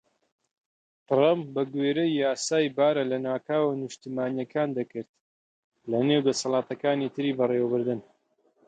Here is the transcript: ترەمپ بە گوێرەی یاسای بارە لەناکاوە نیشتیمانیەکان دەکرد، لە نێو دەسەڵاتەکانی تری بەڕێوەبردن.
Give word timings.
ترەمپ 1.07 1.45
بە 1.55 1.63
گوێرەی 1.73 2.17
یاسای 2.23 2.73
بارە 2.77 3.03
لەناکاوە 3.11 3.71
نیشتیمانیەکان 3.81 4.69
دەکرد، 4.79 5.09
لە 5.91 5.99
نێو 6.07 6.25
دەسەڵاتەکانی 6.27 7.11
تری 7.15 7.37
بەڕێوەبردن. 7.39 7.99